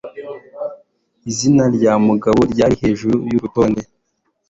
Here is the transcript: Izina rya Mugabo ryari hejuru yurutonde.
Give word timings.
Izina 1.29 1.63
rya 1.75 1.93
Mugabo 2.07 2.39
ryari 2.51 2.75
hejuru 2.83 3.15
yurutonde. 3.31 3.81